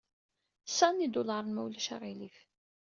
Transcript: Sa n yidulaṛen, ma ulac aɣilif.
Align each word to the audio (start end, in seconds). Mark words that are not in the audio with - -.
Sa 0.75 0.87
n 0.93 1.01
yidulaṛen, 1.01 1.51
ma 1.53 1.61
ulac 1.65 1.87
aɣilif. 1.95 2.37